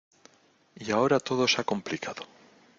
y 0.77 0.89
ahora 0.89 1.19
todo 1.19 1.47
se 1.47 1.61
ha 1.61 1.63
complicado. 1.63 2.23